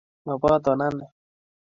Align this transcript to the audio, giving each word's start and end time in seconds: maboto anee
maboto 0.25 0.67
anee 0.73 1.05